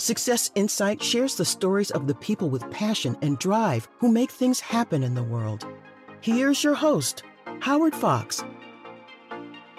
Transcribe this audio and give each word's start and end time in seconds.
Success 0.00 0.50
Insight 0.54 1.02
shares 1.02 1.34
the 1.34 1.44
stories 1.44 1.90
of 1.90 2.06
the 2.06 2.14
people 2.14 2.48
with 2.48 2.70
passion 2.70 3.18
and 3.20 3.38
drive 3.38 3.86
who 3.98 4.10
make 4.10 4.30
things 4.30 4.58
happen 4.58 5.02
in 5.02 5.12
the 5.12 5.22
world. 5.22 5.66
Here's 6.22 6.64
your 6.64 6.72
host, 6.72 7.22
Howard 7.60 7.94
Fox. 7.94 8.42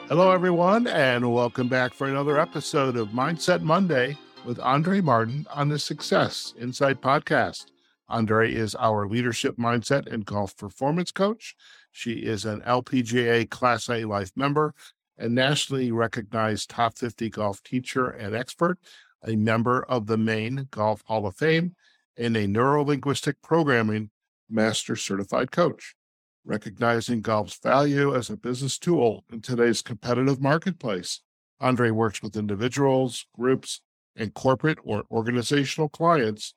Hello, 0.10 0.30
everyone, 0.30 0.86
and 0.86 1.34
welcome 1.34 1.68
back 1.68 1.96
for 1.96 2.08
another 2.08 2.40
episode 2.40 2.98
of 2.98 3.08
Mindset 3.08 3.62
Monday 3.64 4.16
with 4.46 4.60
Andrée 4.60 5.02
Martin 5.02 5.48
on 5.50 5.70
the 5.70 5.80
Success 5.80 6.54
Insight 6.62 7.02
podcast. 7.02 7.72
Andrée 8.08 8.54
is 8.54 8.76
our 8.76 9.08
leadership 9.08 9.58
mindset 9.58 10.06
and 10.06 10.24
golf 10.24 10.56
performance 10.56 11.12
coach. 11.12 11.56
She 11.92 12.12
is 12.12 12.46
an 12.46 12.62
LPGA 12.62 13.50
Class 13.50 13.90
A 13.90 14.06
life 14.06 14.32
member 14.36 14.76
and 15.18 15.34
nationally 15.34 15.92
recognized 15.92 16.70
top 16.70 16.96
50 16.96 17.32
golf 17.32 17.64
teacher 17.64 18.08
and 18.08 18.36
expert 18.36 18.78
a 19.26 19.36
member 19.36 19.84
of 19.84 20.08
the 20.08 20.18
Maine 20.18 20.68
Golf 20.72 21.04
Hall 21.06 21.26
of 21.28 21.36
Fame, 21.36 21.76
and 22.18 22.36
a 22.36 22.48
neurolinguistic 22.48 23.36
programming 23.42 24.10
master 24.50 24.96
certified 24.96 25.52
coach. 25.52 25.96
Recognizing 26.44 27.22
golf's 27.22 27.60
value 27.62 28.16
as 28.16 28.30
a 28.30 28.38
business 28.38 28.78
tool 28.78 29.24
in 29.32 29.42
today's 29.42 29.82
competitive 29.82 30.42
marketplace, 30.42 31.22
Andrée 31.62 31.92
works 31.92 32.24
with 32.24 32.36
individuals, 32.36 33.28
groups, 33.38 33.82
and 34.16 34.34
corporate 34.34 34.80
or 34.84 35.04
organizational 35.12 35.88
clients 35.88 36.56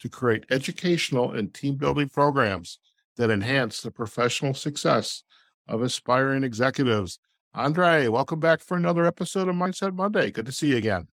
to 0.00 0.08
create 0.08 0.46
educational 0.50 1.32
and 1.32 1.52
team 1.52 1.76
building 1.76 2.08
programs 2.08 2.78
that 3.16 3.30
enhance 3.30 3.80
the 3.80 3.90
professional 3.90 4.54
success 4.54 5.22
of 5.68 5.82
aspiring 5.82 6.44
executives. 6.44 7.18
Andrée, 7.54 8.08
welcome 8.08 8.40
back 8.40 8.60
for 8.60 8.76
another 8.76 9.06
episode 9.06 9.48
of 9.48 9.54
Mindset 9.54 9.94
Monday. 9.94 10.30
Good 10.30 10.46
to 10.46 10.52
see 10.52 10.68
you 10.68 10.76
again. 10.76 11.08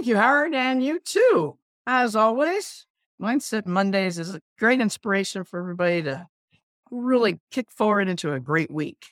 Thank 0.00 0.08
you, 0.08 0.16
Howard, 0.16 0.54
and 0.54 0.82
you 0.82 0.98
too. 0.98 1.58
As 1.86 2.16
always, 2.16 2.86
Mindset 3.20 3.66
Mondays 3.66 4.18
is 4.18 4.34
a 4.34 4.40
great 4.58 4.80
inspiration 4.80 5.44
for 5.44 5.60
everybody 5.60 6.02
to 6.04 6.26
really 6.90 7.38
kick 7.50 7.70
forward 7.70 8.08
into 8.08 8.32
a 8.32 8.40
great 8.40 8.70
week. 8.70 9.08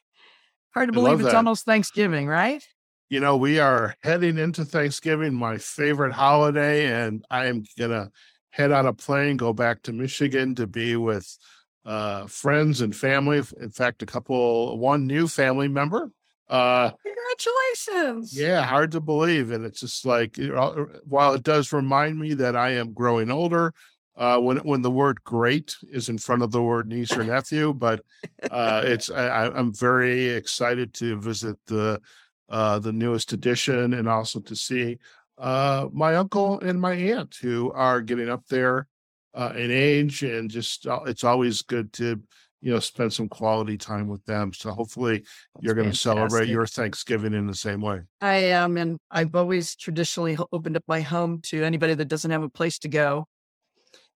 Hard 0.73 0.89
to 0.89 0.95
believe 0.95 1.21
it's 1.21 1.35
almost 1.35 1.67
Thanksgiving, 1.67 2.27
right? 2.27 2.67
You 3.11 3.21
know, 3.21 3.37
we 3.37 3.59
are 3.59 3.97
heading 4.03 4.39
into 4.39 4.65
Thanksgiving, 4.65 5.35
my 5.35 5.59
favorite 5.59 6.15
holiday, 6.15 6.87
and 6.87 7.23
I 7.31 7.49
am 7.49 7.65
going 7.79 7.91
to 7.91 8.11
head 8.49 8.73
on 8.73 8.87
a 8.87 8.95
plane, 8.95 9.37
go 9.37 9.53
back 9.53 9.83
to 9.83 9.93
Michigan 9.93 10.55
to 10.55 10.67
be 10.67 10.97
with 10.97 11.37
uh, 11.85 12.27
friends 12.29 12.81
and 12.81 12.97
family. 12.97 13.43
In 13.61 13.71
fact, 13.73 14.03
a 14.03 14.07
couple, 14.07 14.79
one 14.79 15.07
new 15.07 15.29
family 15.29 15.69
member 15.69 16.11
uh, 16.49 16.91
Congratulations. 17.03 18.37
Yeah, 18.37 18.63
hard 18.63 18.93
to 18.93 19.01
believe. 19.01 19.51
And 19.51 19.65
it's 19.65 19.81
just 19.81 20.07
like, 20.07 20.39
while 20.39 21.35
it 21.35 21.43
does 21.43 21.73
remind 21.73 22.19
me 22.19 22.35
that 22.35 22.57
I 22.57 22.71
am 22.71 22.93
growing 22.93 23.31
older, 23.31 23.75
uh, 24.19 24.39
when 24.39 24.57
when 24.59 24.83
the 24.83 24.91
word 24.91 25.23
"great" 25.23 25.77
is 25.93 26.09
in 26.09 26.19
front 26.19 26.43
of 26.43 26.51
the 26.51 26.63
word 26.63 26.89
niece 26.89 27.17
or 27.17 27.23
nephew, 27.23 27.73
but 27.73 28.03
uh, 28.51 28.83
it's 28.85 29.11
I, 29.11 29.47
am 29.47 29.73
very 29.73 30.31
excited 30.31 30.93
to 30.95 31.21
visit 31.21 31.57
the 31.67 32.01
uh, 32.49 32.81
the 32.81 32.93
newest 32.93 33.33
edition 33.33 33.95
and 33.95 34.09
also 34.09 34.41
to 34.41 34.57
see 34.57 34.99
uh, 35.39 35.87
my 35.93 36.17
uncle 36.17 36.59
and 36.61 36.81
my 36.81 36.95
aunt 36.95 37.37
who 37.41 37.71
are 37.73 38.01
getting 38.01 38.29
up 38.29 38.45
there 38.49 38.89
uh, 39.35 39.53
in 39.55 39.71
age, 39.71 40.25
and 40.25 40.51
just 40.51 40.89
uh, 40.89 41.01
it's 41.07 41.23
always 41.23 41.63
good 41.63 41.93
to 41.93 42.21
you 42.61 42.73
know, 42.73 42.81
spend 42.81 43.13
some 43.13 43.29
quality 43.29 43.77
time 43.77 44.09
with 44.09 44.25
them. 44.25 44.53
So 44.53 44.71
hopefully 44.73 45.19
That's 45.19 45.65
you're 45.65 45.75
going 45.75 45.91
to 45.91 45.97
celebrate 45.97 46.49
your 46.49 46.67
Thanksgiving 46.67 47.35
in 47.35 47.47
the 47.47 47.55
same 47.55 47.81
way. 47.81 48.01
I 48.21 48.35
am. 48.35 48.77
And 48.77 48.99
I've 49.11 49.35
always 49.35 49.77
traditionally 49.77 50.37
opened 50.53 50.77
up 50.77 50.83
my 50.89 51.01
home 51.01 51.41
to 51.43 51.63
anybody 51.63 51.95
that 51.95 52.07
doesn't 52.07 52.31
have 52.31 52.43
a 52.43 52.49
place 52.49 52.79
to 52.81 52.89
go. 52.89 53.27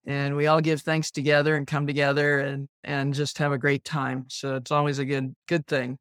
And 0.05 0.37
we 0.37 0.49
all 0.49 0.61
give 0.61 0.83
thanks 0.83 1.12
together 1.12 1.55
and 1.55 1.66
come 1.66 1.87
together 1.87 2.41
and, 2.41 2.69
and 2.83 3.15
just 3.15 3.39
have 3.39 3.53
a 3.53 3.59
great 3.59 3.84
time. 3.84 4.25
So 4.28 4.56
it's 4.56 4.72
always 4.72 4.99
a 4.99 5.05
good, 5.05 5.34
good 5.47 5.66
thing. 5.66 5.99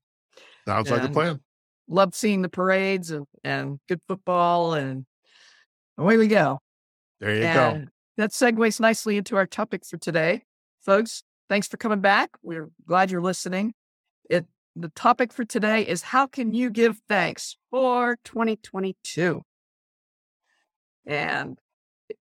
Sounds 0.67 0.89
and 0.89 1.01
like 1.01 1.09
a 1.09 1.13
plan. 1.13 1.39
Love 1.87 2.15
seeing 2.15 2.41
the 2.41 2.49
parades 2.49 3.11
and, 3.11 3.27
and 3.43 3.79
good 3.87 3.99
football 4.07 4.73
and 4.73 5.05
away 5.97 6.17
we 6.17 6.27
go. 6.27 6.59
There 7.19 7.35
you 7.35 7.43
and 7.43 7.85
go. 7.85 7.91
That 8.17 8.31
segues 8.31 8.79
nicely 8.79 9.17
into 9.17 9.35
our 9.35 9.45
topic 9.45 9.85
for 9.85 9.97
today. 9.97 10.43
Folks, 10.83 11.21
Thanks 11.51 11.67
for 11.67 11.75
coming 11.75 11.99
back. 11.99 12.29
We're 12.41 12.69
glad 12.87 13.11
you're 13.11 13.19
listening. 13.19 13.73
It 14.29 14.45
the 14.73 14.87
topic 14.87 15.33
for 15.33 15.43
today 15.43 15.85
is 15.85 16.01
how 16.01 16.25
can 16.25 16.53
you 16.53 16.69
give 16.69 17.01
thanks 17.09 17.57
for 17.69 18.17
2022? 18.23 19.41
And 21.05 21.59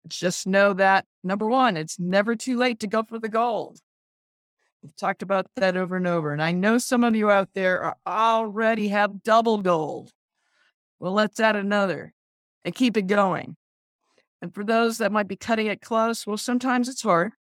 just 0.07 0.47
know 0.47 0.71
that 0.75 1.03
number 1.25 1.45
one, 1.45 1.75
it's 1.75 1.99
never 1.99 2.37
too 2.37 2.55
late 2.55 2.79
to 2.79 2.87
go 2.87 3.03
for 3.03 3.19
the 3.19 3.27
gold. 3.27 3.79
We've 4.81 4.95
talked 4.95 5.21
about 5.21 5.47
that 5.57 5.75
over 5.75 5.97
and 5.97 6.07
over. 6.07 6.31
And 6.31 6.41
I 6.41 6.53
know 6.53 6.77
some 6.77 7.03
of 7.03 7.13
you 7.13 7.29
out 7.29 7.49
there 7.53 7.83
are 7.83 7.97
already 8.07 8.87
have 8.87 9.23
double 9.23 9.57
gold. 9.57 10.09
Well, 11.01 11.11
let's 11.11 11.41
add 11.41 11.57
another 11.57 12.13
and 12.63 12.73
keep 12.73 12.95
it 12.95 13.07
going. 13.07 13.57
And 14.41 14.55
for 14.55 14.63
those 14.63 14.99
that 14.99 15.11
might 15.11 15.27
be 15.27 15.35
cutting 15.35 15.67
it 15.67 15.81
close, 15.81 16.25
well, 16.25 16.37
sometimes 16.37 16.87
it's 16.87 17.03
hard. 17.03 17.33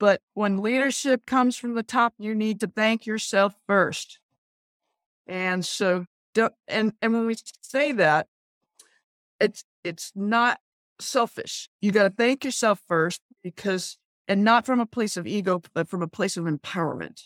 But 0.00 0.22
when 0.32 0.62
leadership 0.62 1.26
comes 1.26 1.56
from 1.56 1.74
the 1.74 1.82
top, 1.82 2.14
you 2.18 2.34
need 2.34 2.60
to 2.60 2.66
thank 2.66 3.06
yourself 3.06 3.54
first. 3.66 4.18
And 5.28 5.64
so, 5.64 6.06
and 6.66 6.94
and 7.02 7.12
when 7.12 7.26
we 7.26 7.36
say 7.60 7.92
that, 7.92 8.26
it's 9.38 9.62
it's 9.84 10.10
not 10.16 10.58
selfish. 11.00 11.68
You 11.82 11.92
got 11.92 12.04
to 12.04 12.10
thank 12.10 12.44
yourself 12.44 12.80
first 12.88 13.20
because, 13.42 13.98
and 14.26 14.42
not 14.42 14.64
from 14.64 14.80
a 14.80 14.86
place 14.86 15.18
of 15.18 15.26
ego, 15.26 15.62
but 15.74 15.88
from 15.88 16.02
a 16.02 16.08
place 16.08 16.38
of 16.38 16.44
empowerment. 16.44 17.22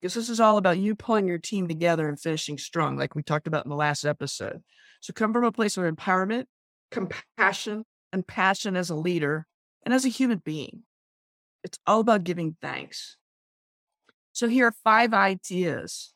Because 0.00 0.14
this 0.14 0.30
is 0.30 0.40
all 0.40 0.56
about 0.56 0.78
you 0.78 0.94
pulling 0.94 1.28
your 1.28 1.38
team 1.38 1.68
together 1.68 2.08
and 2.08 2.18
finishing 2.18 2.58
strong, 2.58 2.96
like 2.96 3.14
we 3.14 3.22
talked 3.22 3.46
about 3.46 3.64
in 3.66 3.70
the 3.70 3.76
last 3.76 4.04
episode. 4.04 4.62
So 5.00 5.12
come 5.12 5.32
from 5.32 5.44
a 5.44 5.52
place 5.52 5.76
of 5.76 5.84
empowerment, 5.84 6.46
compassion, 6.90 7.84
and 8.12 8.26
passion 8.26 8.76
as 8.76 8.88
a 8.88 8.94
leader 8.94 9.46
and 9.84 9.92
as 9.92 10.06
a 10.06 10.10
human 10.10 10.38
being. 10.38 10.84
It's 11.64 11.78
all 11.86 12.00
about 12.00 12.24
giving 12.24 12.56
thanks. 12.60 13.16
So 14.32 14.48
here 14.48 14.66
are 14.66 14.74
five 14.84 15.14
ideas 15.14 16.12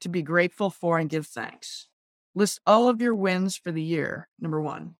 to 0.00 0.08
be 0.08 0.22
grateful 0.22 0.70
for 0.70 0.98
and 0.98 1.10
give 1.10 1.26
thanks. 1.26 1.88
List 2.34 2.60
all 2.66 2.88
of 2.88 3.02
your 3.02 3.14
wins 3.14 3.56
for 3.56 3.72
the 3.72 3.82
year. 3.82 4.28
Number 4.38 4.60
one, 4.60 4.94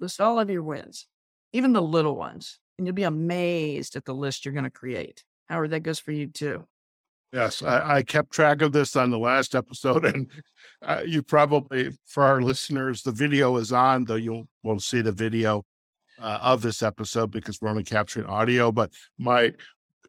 list 0.00 0.20
all 0.20 0.40
of 0.40 0.50
your 0.50 0.64
wins, 0.64 1.06
even 1.52 1.72
the 1.72 1.80
little 1.80 2.16
ones, 2.16 2.58
and 2.76 2.86
you'll 2.86 2.94
be 2.94 3.04
amazed 3.04 3.94
at 3.94 4.04
the 4.04 4.14
list 4.14 4.44
you're 4.44 4.52
going 4.52 4.64
to 4.64 4.70
create. 4.70 5.22
Howard, 5.48 5.70
that 5.70 5.80
goes 5.80 6.00
for 6.00 6.10
you 6.10 6.26
too. 6.26 6.66
Yes, 7.32 7.62
I, 7.62 7.96
I, 7.96 8.02
kept 8.02 8.32
track 8.32 8.62
of 8.62 8.72
this 8.72 8.96
on 8.96 9.10
the 9.10 9.18
last 9.18 9.54
episode, 9.54 10.04
and 10.14 10.30
uh, 10.82 11.02
you 11.04 11.22
probably, 11.22 11.90
for 12.06 12.24
our 12.24 12.40
listeners, 12.40 13.02
the 13.02 13.12
video 13.12 13.56
is 13.56 13.72
on, 13.72 14.04
though 14.04 14.14
you 14.14 14.48
won't 14.62 14.82
see 14.82 15.02
the 15.02 15.12
video 15.12 15.64
uh, 16.20 16.38
of 16.42 16.62
this 16.62 16.82
episode 16.82 17.30
because 17.30 17.60
we're 17.60 17.68
only 17.68 17.84
capturing 17.84 18.26
audio. 18.26 18.72
But 18.72 18.92
my 19.18 19.52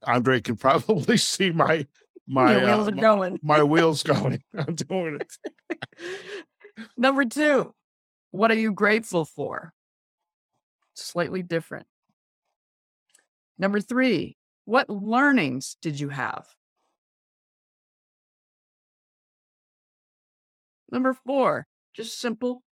Andrée 0.04 0.44
can 0.44 0.56
probably 0.56 1.18
see 1.18 1.52
my 1.52 1.86
my 2.28 2.58
Your 2.58 2.66
wheels 2.66 2.88
uh, 2.88 2.92
my, 2.92 3.02
going. 3.02 3.40
my 3.42 3.64
wheels 3.72 4.04
going. 4.04 4.42
I'm 4.58 4.76
doing 4.76 5.20
it. 5.20 6.08
Number 6.96 7.26
two, 7.26 7.74
what 8.32 8.52
are 8.52 8.56
you 8.56 8.74
grateful 8.74 9.26
for? 9.26 9.74
Slightly 10.94 11.44
different. 11.44 11.88
Number 13.58 13.80
three, 13.82 14.38
what 14.66 14.90
learnings 14.90 15.78
did 15.82 16.00
you 16.00 16.10
have? 16.10 16.46
Number 20.92 21.14
four, 21.26 21.68
just 21.96 22.20
simple. 22.20 22.64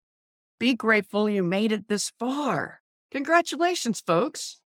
Be 0.60 0.74
grateful 0.74 1.28
you 1.28 1.42
made 1.42 1.72
it 1.72 1.88
this 1.88 2.12
far. 2.18 2.80
Congratulations, 3.14 4.00
folks. 4.00 4.60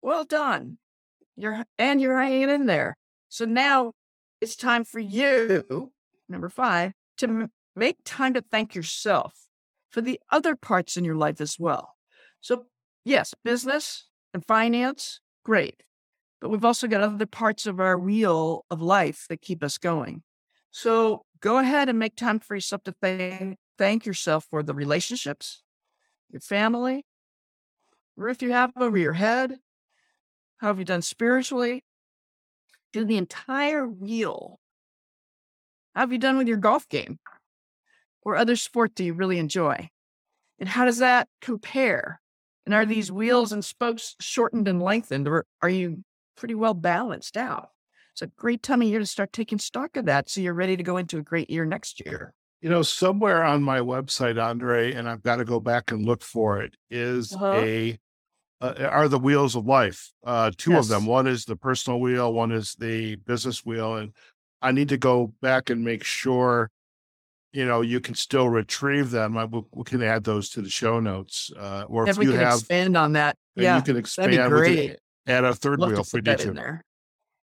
Well 0.00 0.24
done. 0.24 0.78
You're 1.36 1.64
and 1.76 2.00
you're 2.00 2.18
hanging 2.18 2.50
in 2.50 2.66
there. 2.66 2.96
So 3.28 3.44
now 3.44 3.92
it's 4.40 4.56
time 4.56 4.84
for 4.84 5.00
you, 5.00 5.92
number 6.28 6.48
five, 6.48 6.92
to 7.18 7.26
m- 7.26 7.52
make 7.74 7.96
time 8.04 8.34
to 8.34 8.42
thank 8.42 8.74
yourself 8.74 9.34
for 9.90 10.00
the 10.00 10.20
other 10.30 10.54
parts 10.54 10.96
in 10.96 11.04
your 11.04 11.16
life 11.16 11.40
as 11.40 11.58
well. 11.58 11.96
So, 12.40 12.66
yes, 13.04 13.34
business 13.44 14.06
and 14.32 14.46
finance, 14.46 15.20
great. 15.44 15.82
But 16.40 16.50
we've 16.50 16.64
also 16.64 16.86
got 16.86 17.02
other 17.02 17.26
parts 17.26 17.66
of 17.66 17.80
our 17.80 17.98
wheel 17.98 18.64
of 18.70 18.80
life 18.80 19.26
that 19.28 19.42
keep 19.42 19.62
us 19.62 19.78
going. 19.78 20.22
So 20.70 21.24
go 21.40 21.58
ahead 21.58 21.88
and 21.88 21.98
make 21.98 22.16
time 22.16 22.38
for 22.38 22.54
yourself 22.54 22.84
to 22.84 22.94
thank, 23.02 23.58
thank 23.78 24.06
yourself 24.06 24.46
for 24.48 24.62
the 24.62 24.74
relationships, 24.74 25.62
your 26.30 26.40
family, 26.40 27.04
roof 28.16 28.42
you 28.42 28.52
have 28.52 28.72
over 28.76 28.96
your 28.96 29.12
head. 29.12 29.58
How 30.58 30.68
have 30.68 30.78
you 30.78 30.84
done 30.84 31.02
spiritually? 31.02 31.84
Do 32.92 33.04
the 33.04 33.16
entire 33.16 33.86
wheel. 33.86 34.58
How 35.94 36.02
have 36.02 36.12
you 36.12 36.18
done 36.18 36.36
with 36.36 36.48
your 36.48 36.56
golf 36.56 36.88
game? 36.88 37.18
Or 38.22 38.36
other 38.36 38.56
sport 38.56 38.94
do 38.94 39.04
you 39.04 39.14
really 39.14 39.38
enjoy? 39.38 39.90
And 40.58 40.68
how 40.68 40.84
does 40.84 40.98
that 40.98 41.28
compare? 41.40 42.20
And 42.66 42.74
are 42.74 42.84
these 42.84 43.06
mm-hmm. 43.08 43.16
wheels 43.16 43.52
and 43.52 43.64
spokes 43.64 44.14
shortened 44.20 44.68
and 44.68 44.82
lengthened, 44.82 45.26
or 45.26 45.46
are 45.62 45.68
you 45.68 46.04
pretty 46.36 46.54
well 46.54 46.74
balanced 46.74 47.36
out? 47.36 47.70
It's 48.12 48.22
a 48.22 48.26
great 48.26 48.62
time 48.62 48.82
of 48.82 48.88
year 48.88 48.98
to 48.98 49.06
start 49.06 49.32
taking 49.32 49.58
stock 49.58 49.96
of 49.96 50.04
that 50.06 50.28
so 50.28 50.40
you're 50.40 50.52
ready 50.52 50.76
to 50.76 50.82
go 50.82 50.96
into 50.98 51.18
a 51.18 51.22
great 51.22 51.48
year 51.48 51.64
next 51.64 52.04
year. 52.04 52.34
You 52.60 52.68
know, 52.68 52.82
somewhere 52.82 53.42
on 53.42 53.62
my 53.62 53.80
website, 53.80 54.34
Andrée, 54.34 54.94
and 54.94 55.08
I've 55.08 55.22
got 55.22 55.36
to 55.36 55.44
go 55.44 55.60
back 55.60 55.90
and 55.90 56.04
look 56.04 56.22
for 56.22 56.60
it, 56.60 56.74
is 56.90 57.32
Uh-huh. 57.32 57.56
a 57.56 57.98
uh, 58.62 58.74
are 58.90 59.08
the 59.08 59.18
wheels 59.18 59.56
of 59.56 59.64
life. 59.64 60.12
Uh, 60.22 60.50
two 60.54 60.76
of 60.76 60.88
them. 60.88 61.06
One 61.06 61.26
is 61.26 61.46
the 61.46 61.56
personal 61.56 61.98
wheel, 61.98 62.32
one 62.34 62.52
is 62.52 62.74
the 62.74 63.16
business 63.16 63.64
wheel, 63.64 63.96
and 63.96 64.12
I 64.60 64.72
need 64.72 64.90
to 64.90 64.98
go 64.98 65.32
back 65.40 65.70
and 65.70 65.82
make 65.82 66.04
sure, 66.04 66.70
you 67.54 67.64
know, 67.64 67.80
you 67.80 68.00
can 68.00 68.14
still 68.14 68.50
retrieve 68.50 69.10
them. 69.10 69.38
I, 69.38 69.46
we, 69.46 69.62
we 69.72 69.84
can 69.84 70.02
add 70.02 70.24
those 70.24 70.50
to 70.50 70.60
the 70.60 70.68
show 70.68 71.00
notes, 71.00 71.50
uh, 71.58 71.84
or 71.88 72.04
If 72.04 72.10
if 72.10 72.18
we 72.18 72.26
you 72.26 72.32
can 72.32 72.40
have, 72.40 72.58
expand 72.58 72.98
on 72.98 73.14
that, 73.14 73.36
yeah, 73.56 73.76
you 73.76 73.82
can 73.82 73.94
that'd 73.94 74.30
be 74.30 74.50
great. 74.50 74.98
Add 75.26 75.44
a 75.44 75.54
third 75.54 75.78
wheel 75.78 76.00
if 76.00 76.12
we 76.12 76.20
need 76.20 76.38
to. 76.38 76.80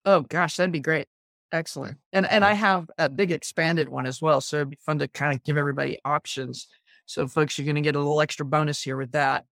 Oh 0.04 0.22
gosh, 0.22 0.56
that'd 0.56 0.72
be 0.72 0.80
great. 0.80 1.06
Excellent. 1.52 1.98
And 2.12 2.26
and 2.26 2.44
I 2.44 2.54
have 2.54 2.90
a 2.98 3.08
big 3.08 3.30
expanded 3.30 3.88
one 3.88 4.06
as 4.06 4.20
well. 4.20 4.40
So 4.40 4.56
it'd 4.56 4.70
be 4.70 4.78
fun 4.84 4.98
to 4.98 5.08
kind 5.08 5.34
of 5.34 5.44
give 5.44 5.56
everybody 5.56 5.98
options. 6.04 6.66
So 7.06 7.26
folks, 7.28 7.56
you're 7.56 7.66
gonna 7.66 7.82
get 7.82 7.94
a 7.94 7.98
little 7.98 8.20
extra 8.20 8.44
bonus 8.44 8.82
here 8.82 8.96
with 8.96 9.12
that. 9.12 9.44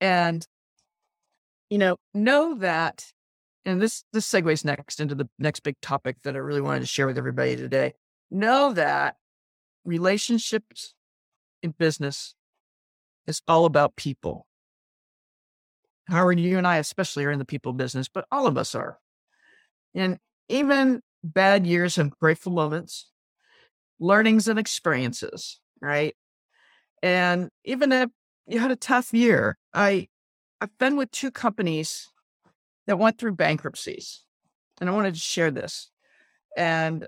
And 0.00 0.46
you 1.70 1.78
know, 1.78 1.96
know 2.12 2.56
that, 2.58 3.06
and 3.64 3.80
this 3.80 4.04
this 4.12 4.30
segues 4.30 4.64
next 4.64 5.00
into 5.00 5.14
the 5.14 5.28
next 5.38 5.60
big 5.60 5.80
topic 5.80 6.20
that 6.22 6.34
I 6.34 6.38
really 6.38 6.60
wanted 6.60 6.80
to 6.80 6.86
share 6.86 7.06
with 7.06 7.16
everybody 7.16 7.56
today. 7.56 7.94
Know 8.30 8.72
that 8.74 9.16
relationships 9.84 10.94
in 11.62 11.74
business 11.78 12.34
is 13.26 13.40
all 13.48 13.64
about 13.64 13.96
people. 13.96 14.46
Howard, 16.08 16.40
you 16.40 16.58
and 16.58 16.66
I 16.66 16.76
especially 16.76 17.24
are 17.24 17.30
in 17.30 17.38
the 17.38 17.44
people 17.44 17.72
business, 17.72 18.08
but 18.08 18.26
all 18.30 18.46
of 18.46 18.58
us 18.58 18.74
are. 18.74 18.98
And 19.94 20.18
even 20.50 21.00
bad 21.22 21.66
years 21.66 21.96
have 21.96 22.10
grateful 22.18 22.52
moments, 22.52 23.10
learnings 23.98 24.48
and 24.48 24.58
experiences, 24.58 25.60
right? 25.80 26.14
And 27.02 27.50
even 27.64 27.92
if 27.92 28.10
you 28.46 28.58
had 28.58 28.70
a 28.70 28.76
tough 28.76 29.12
year, 29.14 29.56
I 29.72 30.08
I've 30.60 30.76
been 30.78 30.96
with 30.96 31.10
two 31.10 31.30
companies 31.30 32.08
that 32.86 32.98
went 32.98 33.18
through 33.18 33.34
bankruptcies. 33.34 34.24
And 34.80 34.90
I 34.90 34.92
wanted 34.92 35.14
to 35.14 35.20
share 35.20 35.50
this. 35.50 35.90
And 36.56 37.06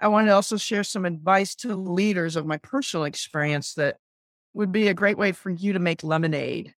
I 0.00 0.08
wanted 0.08 0.28
to 0.28 0.34
also 0.34 0.56
share 0.56 0.84
some 0.84 1.04
advice 1.04 1.54
to 1.56 1.76
leaders 1.76 2.36
of 2.36 2.46
my 2.46 2.56
personal 2.56 3.04
experience 3.04 3.74
that 3.74 3.96
would 4.52 4.72
be 4.72 4.88
a 4.88 4.94
great 4.94 5.18
way 5.18 5.32
for 5.32 5.50
you 5.50 5.72
to 5.72 5.78
make 5.78 6.02
lemonade 6.02 6.74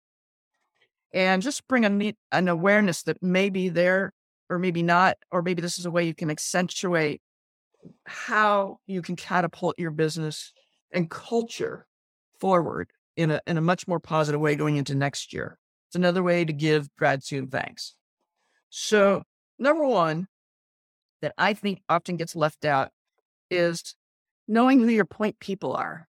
and 1.13 1.41
just 1.41 1.67
bring 1.67 1.85
a 1.85 2.13
an 2.31 2.47
awareness 2.47 3.03
that 3.03 3.23
maybe 3.23 3.69
there 3.69 4.11
or 4.49 4.59
maybe 4.59 4.83
not, 4.83 5.17
or 5.31 5.41
maybe 5.41 5.61
this 5.61 5.79
is 5.79 5.85
a 5.85 5.91
way 5.91 6.05
you 6.05 6.13
can 6.13 6.29
accentuate 6.29 7.21
how 8.05 8.79
you 8.87 9.01
can 9.01 9.15
catapult 9.15 9.77
your 9.77 9.91
business 9.91 10.51
and 10.91 11.09
culture 11.09 11.85
forward 12.39 12.89
in 13.15 13.31
a 13.31 13.41
in 13.47 13.57
a 13.57 13.61
much 13.61 13.87
more 13.87 13.99
positive 13.99 14.41
way 14.41 14.55
going 14.55 14.77
into 14.77 14.95
next 14.95 15.33
year. 15.33 15.57
It's 15.89 15.95
another 15.95 16.23
way 16.23 16.45
to 16.45 16.53
give 16.53 16.93
gratitude 16.97 17.43
and 17.43 17.51
thanks. 17.51 17.95
So 18.69 19.23
number 19.57 19.85
one 19.85 20.27
that 21.21 21.33
I 21.37 21.53
think 21.53 21.81
often 21.87 22.17
gets 22.17 22.35
left 22.35 22.65
out 22.65 22.91
is 23.49 23.95
knowing 24.47 24.79
who 24.79 24.89
your 24.89 25.05
point 25.05 25.39
people 25.39 25.73
are. 25.73 26.07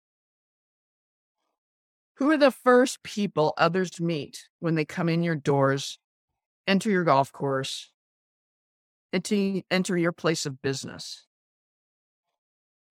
Who 2.19 2.31
are 2.31 2.36
the 2.36 2.52
first 2.52 3.02
people 3.02 3.54
others 3.58 4.00
meet 4.00 4.48
when 4.60 4.76
they 4.76 4.84
come 4.84 5.08
in 5.08 5.22
your 5.22 5.34
doors, 5.34 5.98
enter 6.66 6.88
your 6.88 7.04
golf 7.04 7.32
course, 7.32 7.90
enter, 9.14 9.62
enter 9.70 9.96
your 9.96 10.12
place 10.12 10.44
of 10.44 10.61
business? 10.61 11.26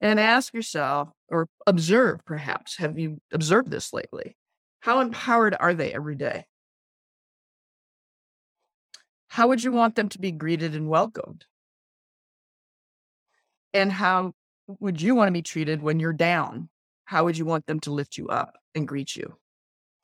And 0.02 0.20
ask 0.20 0.54
yourself, 0.54 1.10
or 1.30 1.48
observe 1.68 2.22
perhaps, 2.26 2.78
have 2.78 2.98
you 2.98 3.22
observed 3.32 3.70
this 3.72 3.94
lately? 3.94 4.36
How 4.82 5.00
empowered 5.00 5.56
are 5.60 5.74
they 5.74 5.94
every 5.94 6.16
day? 6.16 6.46
How 9.30 9.48
would 9.48 9.64
you 9.64 9.72
want 9.72 9.96
them 9.96 10.10
to 10.10 10.20
be 10.20 10.32
greeted 10.32 10.76
and 10.76 10.90
welcomed? 10.90 11.46
And 13.74 13.92
how 13.92 14.34
would 14.68 15.02
you 15.02 15.16
want 15.16 15.30
to 15.30 15.34
be 15.34 15.42
treated 15.42 15.82
when 15.82 16.00
you're 16.00 16.14
down? 16.14 16.70
How 17.06 17.24
would 17.24 17.38
you 17.38 17.46
want 17.46 17.66
them 17.66 17.80
to 17.82 17.92
lift 17.92 18.18
you 18.18 18.28
up 18.28 18.58
and 18.76 18.88
greet 18.88 19.16
you 19.16 19.38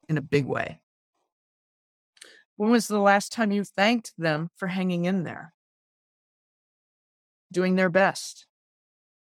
in 0.07 0.17
a 0.17 0.21
big 0.21 0.45
way? 0.45 0.79
When 2.55 2.71
was 2.71 2.87
the 2.87 2.99
last 2.99 3.31
time 3.31 3.51
you 3.51 3.63
thanked 3.63 4.13
them 4.17 4.49
for 4.55 4.67
hanging 4.67 5.05
in 5.05 5.23
there, 5.23 5.53
doing 7.51 7.75
their 7.75 7.89
best? 7.89 8.45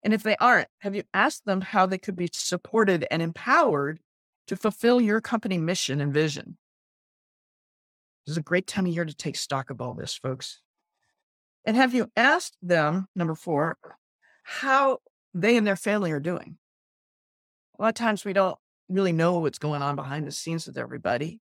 And 0.03 0.13
if 0.13 0.23
they 0.23 0.37
aren't, 0.37 0.69
have 0.81 0.95
you 0.95 1.05
asked 1.15 1.47
them 1.47 1.63
how 1.63 1.87
they 1.87 1.99
could 1.99 2.17
be 2.17 2.29
supported 2.33 3.07
and 3.11 3.23
empowered 3.23 4.01
to 4.49 4.57
fulfill 4.57 5.01
your 5.01 5.21
company 5.21 5.57
mission 5.57 6.01
and 6.01 6.13
vision? 6.13 6.59
This 8.27 8.33
is 8.33 8.39
a 8.39 8.43
great 8.43 8.67
time 8.67 8.87
of 8.87 8.93
year 8.93 9.05
to 9.05 9.15
take 9.15 9.37
stock 9.37 9.71
of 9.71 9.81
all 9.81 9.95
this, 9.95 10.15
folks. 10.15 10.61
And 11.65 11.77
have 11.77 11.95
you 11.95 12.11
asked 12.17 12.57
them, 12.63 13.07
number 13.17 13.35
four, 13.35 13.79
how 14.43 14.99
they 15.33 15.57
and 15.57 15.67
their 15.67 15.77
family 15.77 16.13
are 16.13 16.21
doing? 16.21 16.59
A 17.79 17.83
lot 17.83 17.89
of 17.89 17.95
times 17.95 18.25
we 18.25 18.35
don't 18.35 18.59
really 18.89 19.13
know 19.13 19.39
what's 19.39 19.59
going 19.59 19.83
on 19.83 19.97
behind 19.97 20.27
the 20.27 20.33
scenes 20.33 20.67
with 20.67 20.77
everybody. 20.77 21.41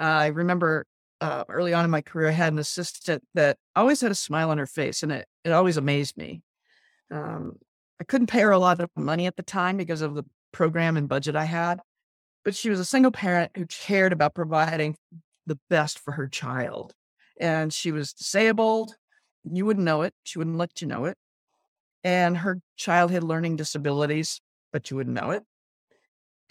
Uh, 0.00 0.04
I 0.04 0.26
remember 0.28 0.86
uh, 1.22 1.44
early 1.48 1.72
on 1.72 1.84
in 1.84 1.90
my 1.90 2.00
career, 2.02 2.28
I 2.28 2.32
had 2.32 2.52
an 2.52 2.58
assistant 2.58 3.22
that 3.34 3.56
always 3.76 4.00
had 4.00 4.10
a 4.10 4.16
smile 4.16 4.50
on 4.50 4.58
her 4.58 4.66
face, 4.66 5.04
and 5.04 5.12
it, 5.12 5.26
it 5.44 5.52
always 5.52 5.76
amazed 5.76 6.16
me. 6.16 6.42
Um, 7.12 7.58
I 8.00 8.04
couldn't 8.04 8.26
pay 8.26 8.40
her 8.40 8.50
a 8.50 8.58
lot 8.58 8.80
of 8.80 8.90
money 8.96 9.26
at 9.26 9.36
the 9.36 9.44
time 9.44 9.76
because 9.76 10.02
of 10.02 10.16
the 10.16 10.24
program 10.50 10.96
and 10.96 11.08
budget 11.08 11.36
I 11.36 11.44
had, 11.44 11.78
but 12.44 12.56
she 12.56 12.70
was 12.70 12.80
a 12.80 12.84
single 12.84 13.12
parent 13.12 13.52
who 13.56 13.66
cared 13.66 14.12
about 14.12 14.34
providing 14.34 14.96
the 15.46 15.58
best 15.70 16.00
for 16.00 16.10
her 16.10 16.26
child. 16.26 16.92
And 17.40 17.72
she 17.72 17.92
was 17.92 18.12
disabled. 18.12 18.96
You 19.44 19.64
wouldn't 19.64 19.86
know 19.86 20.02
it. 20.02 20.14
She 20.24 20.38
wouldn't 20.38 20.58
let 20.58 20.82
you 20.82 20.88
know 20.88 21.04
it. 21.04 21.16
And 22.02 22.36
her 22.38 22.60
child 22.76 23.12
had 23.12 23.22
learning 23.22 23.56
disabilities, 23.56 24.40
but 24.72 24.90
you 24.90 24.96
wouldn't 24.96 25.14
know 25.14 25.30
it. 25.30 25.44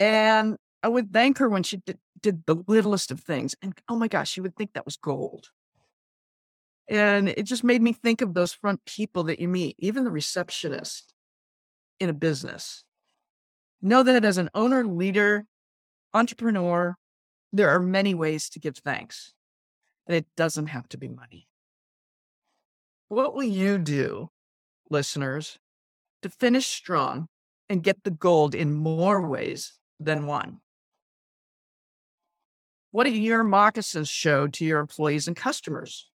And 0.00 0.56
I 0.82 0.88
would 0.88 1.12
thank 1.12 1.38
her 1.38 1.48
when 1.48 1.62
she 1.62 1.78
did, 1.78 1.98
did 2.20 2.44
the 2.46 2.56
littlest 2.66 3.10
of 3.10 3.20
things. 3.20 3.54
And 3.62 3.74
oh 3.88 3.96
my 3.96 4.08
gosh, 4.08 4.36
you 4.36 4.42
would 4.42 4.56
think 4.56 4.72
that 4.72 4.84
was 4.84 4.96
gold. 4.96 5.50
And 6.88 7.28
it 7.28 7.44
just 7.44 7.62
made 7.62 7.80
me 7.80 7.92
think 7.92 8.20
of 8.20 8.34
those 8.34 8.52
front 8.52 8.84
people 8.84 9.22
that 9.24 9.38
you 9.38 9.48
meet, 9.48 9.76
even 9.78 10.04
the 10.04 10.10
receptionist 10.10 11.14
in 12.00 12.08
a 12.08 12.12
business. 12.12 12.84
Know 13.80 14.02
that 14.02 14.24
as 14.24 14.38
an 14.38 14.50
owner, 14.54 14.84
leader, 14.84 15.46
entrepreneur, 16.12 16.96
there 17.52 17.70
are 17.70 17.80
many 17.80 18.14
ways 18.14 18.48
to 18.50 18.58
give 18.58 18.76
thanks, 18.78 19.32
and 20.06 20.16
it 20.16 20.26
doesn't 20.36 20.68
have 20.68 20.88
to 20.90 20.98
be 20.98 21.08
money. 21.08 21.48
What 23.08 23.34
will 23.34 23.42
you 23.44 23.78
do, 23.78 24.30
listeners, 24.90 25.58
to 26.22 26.28
finish 26.28 26.66
strong 26.66 27.28
and 27.68 27.82
get 27.82 28.04
the 28.04 28.10
gold 28.10 28.54
in 28.54 28.72
more 28.72 29.26
ways 29.26 29.74
than 30.00 30.26
one? 30.26 30.60
What 32.92 33.04
do 33.04 33.10
your 33.10 33.42
moccasins 33.42 34.08
show 34.08 34.46
to 34.46 34.64
your 34.64 34.78
employees 34.78 35.26
and 35.26 35.36
customers? 35.36 36.08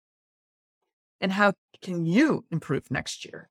And 1.20 1.32
how 1.32 1.54
can 1.82 2.04
you 2.04 2.44
improve 2.50 2.90
next 2.90 3.24
year? 3.24 3.48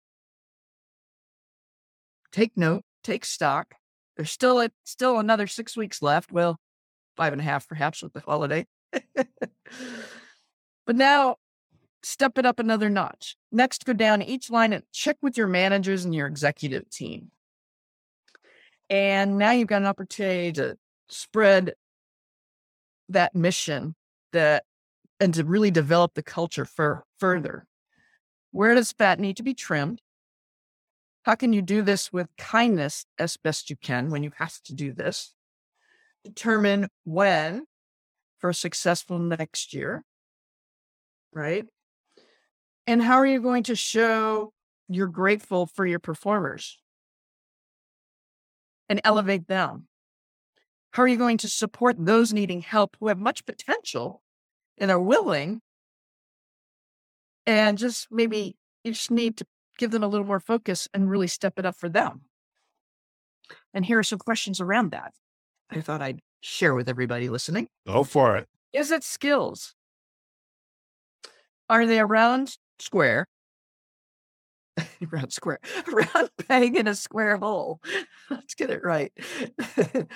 Take 2.32 2.55
note, 2.55 2.84
take 3.03 3.25
stock. 3.25 3.75
There's 4.15 4.32
still 4.32 4.62
a, 4.62 4.70
still 4.84 5.20
another 5.20 5.48
six 5.48 5.75
weeks 5.75 6.01
left. 6.01 6.32
Well, 6.32 6.60
five 7.17 7.34
and 7.34 7.41
a 7.41 7.44
half 7.44 7.67
perhaps 7.67 8.03
with 8.03 8.13
the 8.13 8.20
holiday. 8.20 8.67
but 9.15 10.96
now 10.96 11.38
step 12.03 12.38
it 12.38 12.46
up 12.46 12.60
another 12.60 12.89
notch. 12.89 13.36
Next, 13.51 13.86
go 13.86 13.94
down 13.94 14.22
each 14.22 14.51
line 14.51 14.72
and 14.72 14.84
check 14.91 15.17
with 15.24 15.36
your 15.36 15.48
managers 15.48 16.05
and 16.05 16.13
your 16.13 16.27
executive 16.27 16.89
team. 16.91 17.32
And 18.89 19.39
now 19.39 19.51
you've 19.51 19.67
got 19.67 19.82
an 19.82 19.88
opportunity 19.88 20.51
to 20.53 20.77
spread 21.10 21.74
that 23.09 23.35
mission 23.35 23.95
that 24.31 24.63
and 25.19 25.33
to 25.33 25.43
really 25.43 25.71
develop 25.71 26.13
the 26.13 26.24
culture 26.24 26.65
for 26.65 27.03
further. 27.19 27.65
Where 28.51 28.75
does 28.75 28.91
fat 28.91 29.19
need 29.19 29.38
to 29.38 29.43
be 29.43 29.53
trimmed? 29.53 30.01
How 31.24 31.35
can 31.35 31.53
you 31.53 31.62
do 31.62 31.81
this 31.81 32.13
with 32.13 32.27
kindness 32.38 33.05
as 33.17 33.38
best 33.38 33.69
you 33.69 33.75
can 33.75 34.09
when 34.09 34.24
you 34.24 34.31
have 34.38 34.62
to 34.63 34.75
do 34.75 34.93
this? 34.93 35.33
Determine 36.24 36.88
when 37.03 37.65
for 38.39 38.53
successful 38.53 39.17
next 39.17 39.74
year, 39.74 40.03
right? 41.33 41.65
And 42.88 43.01
how 43.01 43.15
are 43.15 43.25
you 43.25 43.41
going 43.41 43.63
to 43.63 43.75
show 43.75 44.53
you're 44.88 45.07
grateful 45.07 45.65
for 45.65 45.85
your 45.85 46.00
performers 46.00 46.79
and 48.88 49.01
elevate 49.03 49.47
them? 49.47 49.88
How 50.95 51.03
are 51.03 51.09
you 51.09 51.17
going 51.17 51.39
to 51.39 51.49
support 51.49 51.97
those 51.99 52.31
needing 52.31 52.61
help 52.61 52.95
who 53.01 53.09
have 53.09 53.19
much 53.19 53.45
potential 53.45 54.21
and 54.77 54.89
are 54.89 54.97
willing? 54.97 55.59
And 57.45 57.77
just 57.77 58.07
maybe 58.09 58.55
you 58.85 58.93
just 58.93 59.11
need 59.11 59.35
to 59.35 59.45
give 59.77 59.91
them 59.91 60.03
a 60.03 60.07
little 60.07 60.25
more 60.25 60.39
focus 60.39 60.87
and 60.93 61.09
really 61.09 61.27
step 61.27 61.59
it 61.59 61.65
up 61.65 61.75
for 61.75 61.89
them. 61.89 62.21
And 63.73 63.85
here 63.85 63.99
are 63.99 64.03
some 64.03 64.19
questions 64.19 64.61
around 64.61 64.91
that 64.91 65.11
I 65.69 65.81
thought 65.81 66.01
I'd 66.01 66.21
share 66.39 66.73
with 66.73 66.87
everybody 66.87 67.27
listening. 67.27 67.67
Go 67.85 68.05
for 68.05 68.37
it. 68.37 68.47
Is 68.71 68.89
it 68.89 69.03
skills? 69.03 69.75
Are 71.69 71.85
they 71.85 71.99
around 71.99 72.55
square? 72.79 73.27
round 75.11 75.33
square, 75.33 75.59
round 75.91 76.29
peg 76.47 76.77
in 76.77 76.87
a 76.87 76.95
square 76.95 77.35
hole. 77.35 77.81
Let's 78.29 78.55
get 78.55 78.69
it 78.69 78.81
right. 78.81 79.11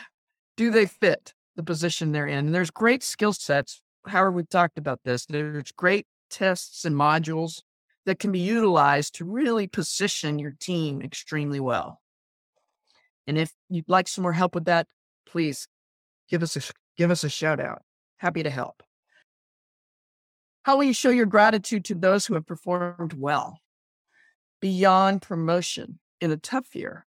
Do 0.60 0.72
they 0.72 0.88
fit 0.88 1.34
the 1.56 1.63
position 1.63 2.12
they're 2.12 2.28
in? 2.28 2.48
And 2.48 2.54
there's 2.54 2.70
great 2.70 3.01
skill 3.01 3.32
sets. 3.32 3.82
Howard, 4.06 4.36
we've 4.36 4.50
talked 4.50 4.78
about 4.78 5.00
this. 5.06 5.25
There's 5.25 5.72
great 5.72 6.06
tests 6.30 6.84
and 6.84 6.98
modules 6.98 7.62
that 8.06 8.20
can 8.20 8.34
be 8.34 8.39
utilized 8.39 9.16
to 9.16 9.24
really 9.24 9.68
position 9.68 10.38
your 10.38 10.54
team 10.60 11.01
extremely 11.01 11.62
well. 11.62 12.01
And 13.25 13.38
if 13.38 13.54
you'd 13.70 13.88
like 13.88 14.10
some 14.10 14.24
more 14.24 14.34
help 14.34 14.54
with 14.54 14.66
that, 14.66 14.88
please 15.25 15.66
give 16.28 16.44
us 16.44 16.58
a 16.58 16.74
give 16.98 17.10
us 17.10 17.24
a 17.24 17.30
shout 17.30 17.62
out. 17.62 17.84
Happy 18.18 18.44
to 18.44 18.50
help. 18.50 18.84
How 20.63 20.75
will 20.75 20.84
you 20.84 20.94
show 20.94 21.10
your 21.10 21.25
gratitude 21.25 21.86
to 21.86 21.96
those 21.96 22.25
who 22.25 22.34
have 22.34 22.46
performed 22.46 23.13
well 23.13 23.62
beyond 24.60 25.22
promotion 25.22 26.00
in 26.20 26.32
a 26.32 26.38
tough 26.38 26.75
year? 26.75 27.06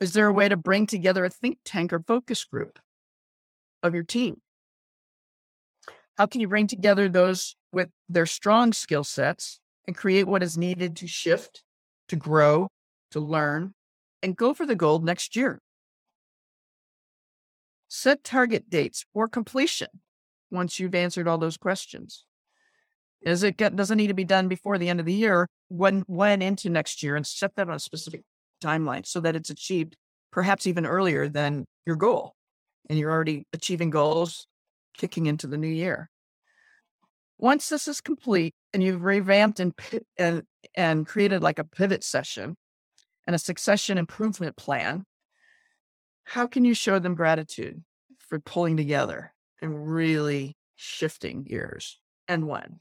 Is 0.00 0.12
there 0.12 0.26
a 0.26 0.32
way 0.32 0.48
to 0.48 0.56
bring 0.56 0.86
together 0.86 1.24
a 1.24 1.30
think 1.30 1.58
tank 1.64 1.92
or 1.92 2.00
focus 2.00 2.44
group 2.44 2.78
of 3.82 3.94
your 3.94 4.04
team? 4.04 4.40
How 6.16 6.26
can 6.26 6.40
you 6.40 6.48
bring 6.48 6.66
together 6.66 7.08
those 7.08 7.56
with 7.72 7.90
their 8.08 8.26
strong 8.26 8.72
skill 8.72 9.04
sets 9.04 9.60
and 9.86 9.96
create 9.96 10.26
what 10.26 10.42
is 10.42 10.56
needed 10.56 10.96
to 10.96 11.06
shift, 11.06 11.62
to 12.08 12.16
grow, 12.16 12.68
to 13.10 13.20
learn, 13.20 13.74
and 14.22 14.36
go 14.36 14.52
for 14.54 14.66
the 14.66 14.74
gold 14.74 15.04
next 15.04 15.36
year? 15.36 15.60
Set 17.88 18.24
target 18.24 18.68
dates 18.68 19.04
for 19.14 19.28
completion 19.28 19.88
once 20.50 20.78
you've 20.78 20.94
answered 20.94 21.28
all 21.28 21.38
those 21.38 21.56
questions. 21.56 22.24
Is 23.22 23.42
it 23.42 23.56
doesn't 23.56 23.96
need 23.96 24.08
to 24.08 24.14
be 24.14 24.24
done 24.24 24.48
before 24.48 24.78
the 24.78 24.88
end 24.88 25.00
of 25.00 25.06
the 25.06 25.12
year, 25.12 25.48
when 25.68 26.04
when 26.06 26.42
into 26.42 26.68
next 26.68 27.02
year, 27.02 27.16
and 27.16 27.26
set 27.26 27.54
that 27.56 27.68
on 27.68 27.76
a 27.76 27.80
specific 27.80 28.22
timeline 28.66 29.06
so 29.06 29.20
that 29.20 29.36
it's 29.36 29.50
achieved 29.50 29.96
perhaps 30.32 30.66
even 30.66 30.86
earlier 30.86 31.28
than 31.28 31.64
your 31.86 31.96
goal, 31.96 32.34
and 32.88 32.98
you're 32.98 33.10
already 33.10 33.46
achieving 33.52 33.90
goals 33.90 34.46
kicking 34.96 35.26
into 35.26 35.46
the 35.46 35.56
new 35.56 35.68
year. 35.68 36.10
Once 37.38 37.68
this 37.68 37.86
is 37.86 38.00
complete 38.00 38.54
and 38.72 38.82
you've 38.82 39.04
revamped 39.04 39.60
and 39.60 39.74
and 40.18 40.42
and 40.74 41.06
created 41.06 41.42
like 41.42 41.58
a 41.58 41.64
pivot 41.64 42.02
session 42.02 42.56
and 43.26 43.36
a 43.36 43.38
succession 43.38 43.98
improvement 43.98 44.56
plan, 44.56 45.04
how 46.24 46.46
can 46.46 46.64
you 46.64 46.74
show 46.74 46.98
them 46.98 47.14
gratitude 47.14 47.82
for 48.18 48.40
pulling 48.40 48.76
together 48.76 49.32
and 49.60 49.92
really 49.94 50.56
shifting 50.76 51.44
gears 51.44 52.00
and 52.28 52.48
when? 52.48 52.80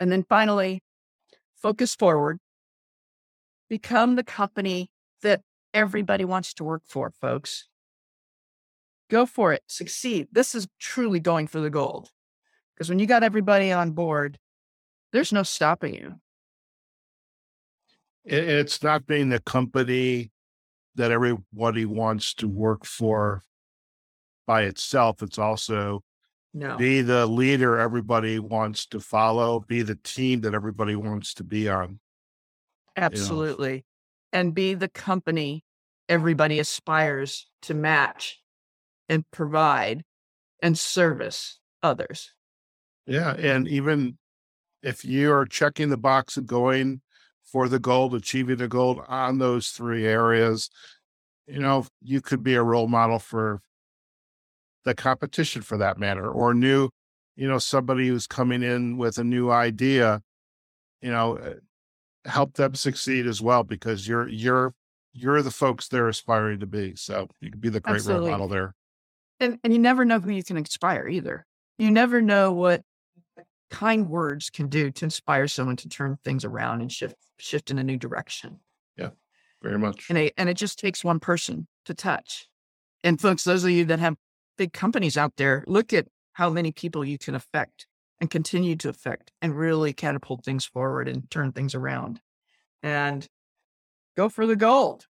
And 0.00 0.10
then 0.12 0.24
finally, 0.28 0.82
focus 1.56 1.94
forward. 1.94 2.38
Become 3.68 4.16
the 4.16 4.24
company 4.24 4.90
that 5.22 5.42
everybody 5.74 6.24
wants 6.24 6.54
to 6.54 6.64
work 6.64 6.82
for, 6.86 7.10
folks. 7.10 7.68
Go 9.10 9.26
for 9.26 9.52
it. 9.52 9.62
Succeed. 9.66 10.28
This 10.32 10.54
is 10.54 10.66
truly 10.80 11.20
going 11.20 11.46
for 11.46 11.60
the 11.60 11.70
gold. 11.70 12.10
Because 12.74 12.88
when 12.88 12.98
you 12.98 13.06
got 13.06 13.22
everybody 13.22 13.72
on 13.72 13.92
board, 13.92 14.38
there's 15.12 15.32
no 15.32 15.42
stopping 15.42 15.94
you. 15.94 16.14
It's 18.24 18.82
not 18.82 19.06
being 19.06 19.28
the 19.28 19.40
company 19.40 20.32
that 20.96 21.12
everybody 21.12 21.84
wants 21.84 22.34
to 22.34 22.48
work 22.48 22.84
for 22.84 23.42
by 24.46 24.62
itself. 24.62 25.22
It's 25.22 25.38
also 25.38 26.02
no. 26.52 26.76
be 26.76 27.02
the 27.02 27.26
leader 27.26 27.78
everybody 27.78 28.38
wants 28.38 28.86
to 28.86 29.00
follow, 29.00 29.60
be 29.60 29.82
the 29.82 29.98
team 30.02 30.40
that 30.40 30.54
everybody 30.54 30.96
wants 30.96 31.34
to 31.34 31.44
be 31.44 31.68
on. 31.68 32.00
Absolutely. 32.96 33.70
You 33.70 33.76
know? 33.76 34.40
And 34.40 34.54
be 34.54 34.74
the 34.74 34.88
company 34.88 35.64
everybody 36.08 36.58
aspires 36.58 37.48
to 37.62 37.74
match 37.74 38.40
and 39.08 39.24
provide 39.30 40.02
and 40.62 40.78
service 40.78 41.58
others. 41.82 42.32
Yeah. 43.06 43.34
And 43.34 43.68
even 43.68 44.18
if 44.82 45.04
you're 45.04 45.46
checking 45.46 45.90
the 45.90 45.96
box 45.96 46.36
and 46.36 46.46
going 46.46 47.00
for 47.44 47.68
the 47.68 47.78
gold, 47.78 48.14
achieving 48.14 48.56
the 48.56 48.68
gold 48.68 49.00
on 49.08 49.38
those 49.38 49.68
three 49.68 50.06
areas, 50.06 50.68
you 51.46 51.60
know, 51.60 51.86
you 52.02 52.20
could 52.20 52.42
be 52.42 52.54
a 52.54 52.62
role 52.62 52.88
model 52.88 53.18
for 53.18 53.60
the 54.84 54.94
competition 54.94 55.62
for 55.62 55.76
that 55.78 55.98
matter, 55.98 56.28
or 56.28 56.54
new, 56.54 56.88
you 57.36 57.48
know, 57.48 57.58
somebody 57.58 58.08
who's 58.08 58.26
coming 58.26 58.62
in 58.62 58.96
with 58.96 59.18
a 59.18 59.24
new 59.24 59.50
idea, 59.50 60.22
you 61.00 61.10
know, 61.10 61.36
eh, 61.36 61.54
help 62.26 62.54
them 62.54 62.74
succeed 62.74 63.26
as 63.26 63.40
well 63.40 63.62
because 63.62 64.06
you're 64.06 64.28
you're 64.28 64.74
you're 65.12 65.42
the 65.42 65.50
folks 65.50 65.88
they're 65.88 66.08
aspiring 66.08 66.60
to 66.60 66.66
be. 66.66 66.94
So 66.96 67.28
you 67.40 67.50
can 67.50 67.60
be 67.60 67.68
the 67.68 67.80
great 67.80 67.96
Absolutely. 67.96 68.28
role 68.28 68.32
model 68.32 68.48
there. 68.48 68.74
And 69.40 69.58
and 69.64 69.72
you 69.72 69.78
never 69.78 70.04
know 70.04 70.20
who 70.20 70.30
you 70.30 70.44
can 70.44 70.56
inspire 70.56 71.08
either. 71.08 71.46
You 71.78 71.90
never 71.90 72.20
know 72.20 72.52
what 72.52 72.82
kind 73.70 74.08
words 74.08 74.50
can 74.50 74.68
do 74.68 74.90
to 74.90 75.04
inspire 75.04 75.48
someone 75.48 75.76
to 75.76 75.88
turn 75.88 76.18
things 76.24 76.44
around 76.44 76.80
and 76.80 76.90
shift 76.90 77.16
shift 77.38 77.70
in 77.70 77.78
a 77.78 77.84
new 77.84 77.96
direction. 77.96 78.60
Yeah, 78.96 79.10
very 79.62 79.78
much. 79.78 80.06
And 80.08 80.18
it, 80.18 80.34
and 80.36 80.48
it 80.48 80.54
just 80.54 80.78
takes 80.78 81.04
one 81.04 81.20
person 81.20 81.66
to 81.86 81.94
touch. 81.94 82.48
And 83.04 83.20
folks, 83.20 83.44
those 83.44 83.64
of 83.64 83.70
you 83.70 83.84
that 83.86 83.98
have 83.98 84.16
big 84.56 84.72
companies 84.72 85.16
out 85.16 85.36
there, 85.36 85.64
look 85.66 85.92
at 85.92 86.06
how 86.32 86.50
many 86.50 86.72
people 86.72 87.04
you 87.04 87.18
can 87.18 87.34
affect 87.34 87.86
and 88.20 88.30
continue 88.30 88.76
to 88.76 88.88
affect 88.88 89.30
and 89.42 89.56
really 89.56 89.92
catapult 89.92 90.44
things 90.44 90.64
forward 90.64 91.08
and 91.08 91.30
turn 91.30 91.52
things 91.52 91.74
around 91.74 92.20
and 92.82 93.26
go 94.16 94.28
for 94.28 94.46
the 94.46 94.56
gold. 94.56 95.06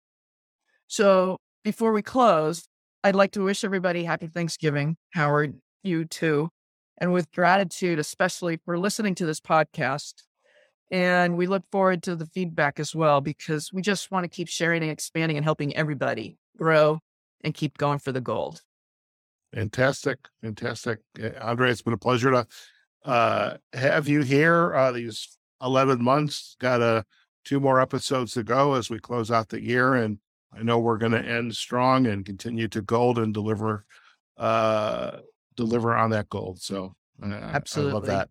So 0.88 1.38
before 1.63 1.91
we 1.91 2.01
close, 2.01 2.67
I'd 3.03 3.15
like 3.15 3.31
to 3.31 3.43
wish 3.43 3.63
everybody 3.63 4.03
happy 4.03 4.27
Thanksgiving. 4.27 4.95
Howard, 5.13 5.55
you 5.83 6.05
too. 6.05 6.50
And 6.98 7.12
with 7.12 7.31
gratitude, 7.31 8.00
especially 8.00 8.60
for 8.63 8.77
listening 8.77 9.15
to 9.15 9.25
this 9.25 9.41
podcast. 9.41 10.13
And 10.91 11.38
we 11.38 11.48
look 11.48 11.63
forward 11.72 12.03
to 12.03 12.15
the 12.15 12.27
feedback 12.27 12.79
as 12.79 12.95
well, 12.95 13.19
because 13.19 13.74
we 13.74 13.81
just 13.81 14.12
want 14.12 14.25
to 14.25 14.29
keep 14.29 14.48
sharing 14.48 14.83
and 14.83 14.91
expanding 14.91 15.38
and 15.38 15.43
helping 15.43 15.75
everybody 15.75 16.38
grow 16.57 17.00
and 17.43 17.53
keep 17.53 17.77
going 17.77 17.98
for 17.98 18.12
the 18.12 18.22
gold. 18.22 18.62
Fantastic. 19.53 20.19
Fantastic. 20.41 21.00
Eh, 21.19 21.31
Andrée, 21.41 21.72
it's 21.72 21.81
been 21.81 21.93
a 21.93 21.98
pleasure 21.98 22.31
to 22.31 22.45
uh, 23.05 23.57
have 23.74 24.07
you 24.07 24.22
here 24.22 24.74
uh, 24.75 24.91
these 24.91 25.38
11 25.62 26.03
months. 26.03 26.55
Got 26.60 26.81
a, 26.81 27.05
two 27.45 27.60
more 27.60 27.79
episodes 27.79 28.33
to 28.33 28.43
go 28.43 28.74
as 28.74 28.89
we 28.89 29.00
close 29.00 29.31
out 29.31 29.50
the 29.50 29.62
year. 29.62 29.95
And 29.95 30.17
I 30.53 30.63
know 30.63 30.79
we're 30.79 30.98
going 30.98 31.12
to 31.13 31.24
end 31.24 31.55
strong 31.55 32.07
and 32.07 32.25
continue 32.25 32.67
to 32.69 32.81
gold 32.81 33.17
and 33.17 33.33
deliver 33.33 33.86
uh, 34.38 35.19
deliver 35.55 35.95
on 35.95 36.10
that 36.12 36.29
gold. 36.29 36.60
So 36.62 36.95
uh, 37.22 37.27
Absolutely. 37.27 37.91
I 37.91 37.93
love 37.93 38.05
that. 38.07 38.29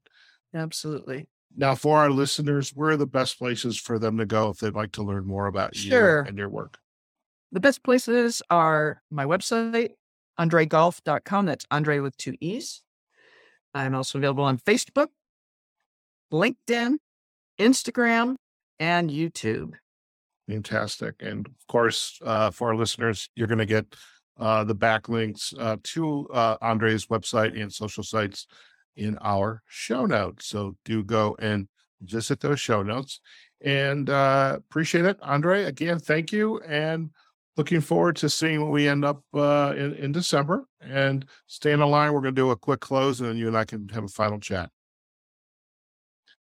Absolutely. 0.55 1.29
Now, 1.57 1.75
for 1.75 1.99
our 1.99 2.11
listeners, 2.11 2.71
where 2.71 2.91
are 2.91 2.97
the 2.97 3.07
best 3.07 3.39
places 3.39 3.79
for 3.79 3.99
them 3.99 4.19
to 4.19 4.27
go 4.27 4.49
if 4.51 4.59
they'd 4.59 4.75
like 4.75 4.93
to 4.93 5.03
learn 5.03 5.27
more 5.27 5.47
about 5.47 5.77
sure. 5.77 6.23
you 6.23 6.29
and 6.29 6.39
your 6.39 6.49
work? 6.49 6.79
The 7.53 7.61
best 7.61 7.83
places 7.83 8.43
are 8.49 9.03
my 9.11 9.27
website, 9.27 9.91
andreegolf.com. 10.41 11.47
That's 11.47 11.67
Andrée 11.67 12.03
with 12.03 12.17
two 12.17 12.35
E's. 12.41 12.83
I'm 13.75 13.95
also 13.95 14.19
available 14.19 14.45
on 14.45 14.59
Facebook, 14.59 15.09
LinkedIn, 16.33 16.99
Instagram, 17.59 18.37
and 18.79 19.11
YouTube. 19.11 19.73
Fantastic. 20.49 21.15
And 21.21 21.47
of 21.47 21.67
course, 21.69 22.19
uh, 22.25 22.51
for 22.51 22.69
our 22.69 22.77
listeners, 22.77 23.31
you're 23.35 23.47
going 23.47 23.59
to 23.59 23.67
get 23.67 23.87
uh, 24.39 24.65
the 24.65 24.75
backlinks 24.75 25.55
uh, 25.59 25.77
to 25.83 26.29
uh, 26.33 26.59
Andrée's 26.59 27.07
website 27.07 27.61
and 27.61 27.73
social 27.73 28.03
sites 28.03 28.47
in 28.97 29.17
our 29.21 29.63
show 29.67 30.05
notes. 30.07 30.47
So 30.47 30.77
do 30.85 31.05
go 31.05 31.37
and 31.39 31.69
visit 32.03 32.41
those 32.41 32.61
show 32.61 32.83
notes 32.83 33.21
and 33.61 34.11
uh, 34.11 34.55
appreciate 34.59 35.05
it. 35.05 35.21
Andrée, 35.21 35.67
again, 35.67 35.99
thank 35.99 36.33
you. 36.33 36.61
And 36.61 37.11
looking 37.57 37.81
forward 37.81 38.17
to 38.17 38.29
seeing 38.29 38.61
what 38.61 38.71
we 38.71 38.89
end 38.89 39.05
up 39.05 39.23
uh, 39.35 39.75
in, 39.77 39.95
in 39.95 40.13
December. 40.13 40.65
And 40.81 41.25
stay 41.47 41.73
in 41.73 41.81
the 41.81 41.87
line. 41.87 42.13
We're 42.13 42.21
going 42.21 42.35
to 42.35 42.41
do 42.41 42.51
a 42.51 42.57
quick 42.57 42.81
close, 42.81 43.21
and 43.21 43.29
then 43.29 43.37
you 43.37 43.49
and 43.49 43.57
I 43.57 43.65
can 43.65 43.89
have 43.91 44.05
a 44.05 44.09
final 44.09 44.41
chat. 44.41 44.71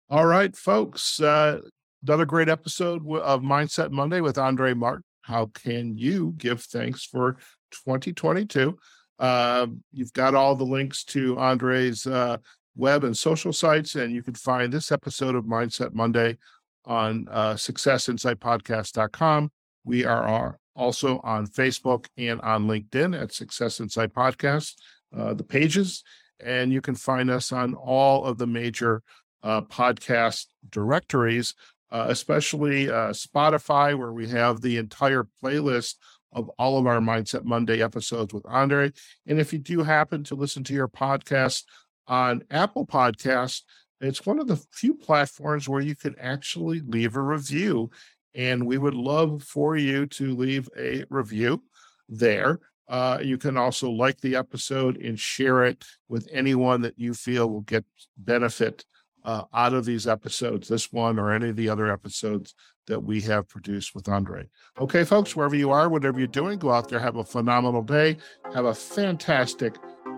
All 0.08 0.26
right, 0.26 0.54
folks. 0.54 1.20
Uh, 1.20 1.60
another 2.02 2.26
great 2.26 2.48
episode 2.48 3.02
of 3.10 3.42
Mindset 3.42 3.90
Monday 3.90 4.20
with 4.20 4.36
Andrée 4.36 4.76
Martin. 4.76 5.02
how 5.22 5.46
can 5.46 5.96
you 5.96 6.34
give 6.36 6.62
thanks 6.62 7.04
for 7.04 7.36
2022? 7.72 8.78
Uh, 9.18 9.66
you've 9.92 10.12
got 10.12 10.34
all 10.34 10.54
the 10.54 10.64
links 10.64 11.02
to 11.04 11.36
Andrée's 11.36 12.06
uh, 12.06 12.36
web 12.76 13.04
and 13.04 13.16
social 13.16 13.52
sites, 13.52 13.94
and 13.94 14.12
you 14.12 14.22
can 14.22 14.34
find 14.34 14.72
this 14.72 14.92
episode 14.92 15.34
of 15.34 15.44
Mindset 15.44 15.94
Monday 15.94 16.36
on 16.84 17.26
uh, 17.30 17.54
successinsightpodcast.com. 17.54 19.50
We 19.84 20.04
are 20.04 20.56
also 20.76 21.20
on 21.24 21.46
Facebook 21.46 22.06
and 22.16 22.40
on 22.42 22.66
LinkedIn 22.66 23.20
at 23.20 23.32
Success 23.32 23.80
Insight 23.80 24.12
Podcast, 24.12 24.74
uh, 25.16 25.34
the 25.34 25.44
pages, 25.44 26.04
and 26.44 26.72
you 26.72 26.80
can 26.80 26.94
find 26.94 27.30
us 27.30 27.50
on 27.50 27.74
all 27.74 28.24
of 28.24 28.38
the 28.38 28.46
major 28.46 29.02
uh, 29.42 29.62
podcast 29.62 30.46
directories, 30.70 31.54
uh, 31.90 32.06
especially 32.08 32.90
uh, 32.90 33.10
Spotify, 33.10 33.96
where 33.96 34.12
we 34.12 34.28
have 34.28 34.60
the 34.60 34.76
entire 34.76 35.26
playlist 35.42 35.94
of 36.32 36.50
all 36.58 36.78
of 36.78 36.86
our 36.86 37.00
Mindset 37.00 37.44
Monday 37.44 37.82
episodes 37.82 38.34
with 38.34 38.42
Andrée. 38.44 38.96
And 39.26 39.40
if 39.40 39.52
you 39.52 39.58
do 39.58 39.82
happen 39.82 40.24
to 40.24 40.34
listen 40.34 40.64
to 40.64 40.74
your 40.74 40.88
podcast 40.88 41.64
on 42.06 42.42
Apple 42.50 42.86
Podcasts, 42.86 43.62
it's 44.00 44.26
one 44.26 44.38
of 44.38 44.46
the 44.46 44.60
few 44.72 44.94
platforms 44.94 45.68
where 45.68 45.80
you 45.80 45.96
can 45.96 46.14
actually 46.20 46.80
leave 46.80 47.16
a 47.16 47.22
review. 47.22 47.90
And 48.36 48.66
we 48.66 48.78
would 48.78 48.94
love 48.94 49.42
for 49.42 49.76
you 49.76 50.06
to 50.06 50.36
leave 50.36 50.68
a 50.78 51.04
review 51.08 51.62
there. 52.08 52.60
Uh, 52.88 53.18
you 53.20 53.38
can 53.38 53.56
also 53.56 53.90
like 53.90 54.20
the 54.20 54.36
episode 54.36 54.98
and 54.98 55.18
share 55.18 55.64
it 55.64 55.84
with 56.08 56.28
anyone 56.30 56.82
that 56.82 56.98
you 56.98 57.14
feel 57.14 57.50
will 57.50 57.62
get 57.62 57.84
benefit 58.16 58.84
uh, 59.24 59.42
out 59.52 59.74
of 59.74 59.84
these 59.84 60.06
episodes, 60.06 60.68
this 60.68 60.92
one 60.92 61.18
or 61.18 61.32
any 61.32 61.48
of 61.48 61.56
the 61.56 61.68
other 61.68 61.90
episodes 61.90 62.54
that 62.86 63.02
we 63.02 63.20
have 63.22 63.48
produced 63.48 63.94
with 63.94 64.04
Andrée. 64.04 64.46
Okay, 64.78 65.02
folks, 65.02 65.34
wherever 65.34 65.56
you 65.56 65.72
are, 65.72 65.88
whatever 65.88 66.18
you're 66.18 66.28
doing, 66.28 66.60
go 66.60 66.70
out 66.70 66.88
there, 66.88 67.00
have 67.00 67.16
a 67.16 67.24
phenomenal 67.24 67.82
day, 67.82 68.18
have 68.54 68.66
a 68.66 68.74
fantastic 68.74 69.74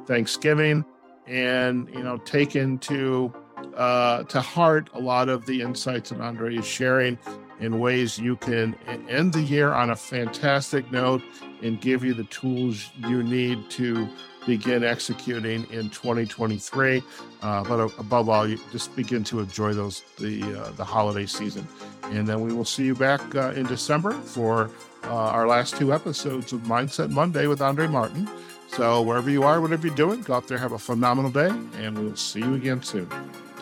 Thanksgiving, 0.06 0.84
and 1.26 1.88
you 1.94 2.02
know, 2.02 2.18
take 2.18 2.54
into 2.54 3.32
uh, 3.76 4.24
to 4.24 4.40
heart 4.40 4.90
a 4.92 5.00
lot 5.00 5.30
of 5.30 5.46
the 5.46 5.62
insights 5.62 6.10
that 6.10 6.18
Andrée 6.18 6.58
is 6.58 6.66
sharing 6.66 7.18
in 7.60 7.80
ways 7.80 8.18
you 8.18 8.36
can 8.36 8.74
end 9.08 9.32
the 9.32 9.42
year 9.42 9.72
on 9.72 9.90
a 9.90 9.96
fantastic 9.96 10.90
note 10.92 11.22
and 11.62 11.80
give 11.80 12.04
you 12.04 12.14
the 12.14 12.24
tools 12.24 12.90
you 12.96 13.22
need 13.22 13.68
to 13.70 14.08
begin 14.46 14.82
executing 14.82 15.64
in 15.70 15.90
2023. 15.90 17.02
Uh, 17.42 17.64
but 17.64 17.78
above 17.98 18.28
all, 18.28 18.48
you 18.48 18.58
just 18.72 18.94
begin 18.96 19.22
to 19.24 19.40
enjoy 19.40 19.72
those 19.72 20.02
the 20.18 20.42
uh, 20.58 20.70
the 20.72 20.84
holiday 20.84 21.26
season, 21.26 21.66
and 22.04 22.26
then 22.26 22.40
we 22.40 22.52
will 22.52 22.64
see 22.64 22.84
you 22.84 22.94
back 22.94 23.20
uh, 23.34 23.52
in 23.52 23.66
December 23.66 24.12
for 24.12 24.70
uh, 25.04 25.08
our 25.08 25.46
last 25.46 25.76
two 25.76 25.92
episodes 25.92 26.52
of 26.52 26.60
Mindset 26.62 27.10
Monday 27.10 27.46
with 27.46 27.60
Andrée 27.60 27.90
Martin. 27.90 28.28
So 28.68 29.02
wherever 29.02 29.30
you 29.30 29.44
are, 29.44 29.60
whatever 29.60 29.86
you're 29.86 29.96
doing, 29.96 30.22
go 30.22 30.34
out 30.34 30.46
there, 30.46 30.58
have 30.58 30.72
a 30.72 30.78
phenomenal 30.78 31.30
day, 31.30 31.48
and 31.78 31.98
we'll 31.98 32.16
see 32.16 32.40
you 32.40 32.54
again 32.54 32.82
soon. 32.82 33.08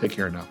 Take 0.01 0.13
care 0.13 0.31
now. 0.31 0.47